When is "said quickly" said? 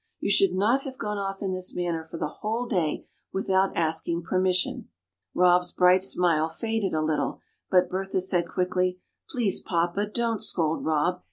8.21-8.99